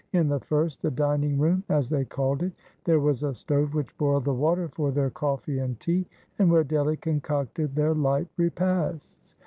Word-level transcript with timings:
In 0.13 0.29
the 0.29 0.39
first 0.39 0.81
the 0.81 0.89
dining 0.89 1.37
room, 1.37 1.63
as 1.69 1.87
they 1.87 2.03
called 2.05 2.41
it 2.41 2.53
there 2.85 2.99
was 2.99 3.21
a 3.21 3.35
stove 3.35 3.75
which 3.75 3.95
boiled 3.99 4.25
the 4.25 4.33
water 4.33 4.67
for 4.67 4.89
their 4.89 5.11
coffee 5.11 5.59
and 5.59 5.79
tea, 5.79 6.07
and 6.39 6.49
where 6.49 6.63
Delly 6.63 6.97
concocted 6.99 7.75
their 7.75 7.93
light 7.93 8.27
repasts. 8.35 9.35